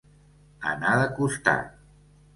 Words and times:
Anar 0.71 0.95
de 1.01 1.05
costat. 1.21 1.73